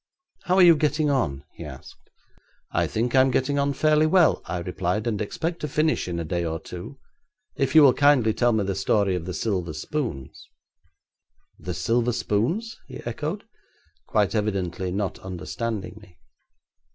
[0.45, 2.09] 'How are you getting on?' he asked.
[2.71, 6.23] 'I think I'm getting on fairly well,' I replied, 'and expect to finish in a
[6.25, 6.97] day or two,
[7.55, 10.49] if you will kindly tell me the story of the silver spoons.'
[11.59, 13.43] 'The silver spoons?' he echoed,
[14.07, 16.17] quite evidently not understanding me.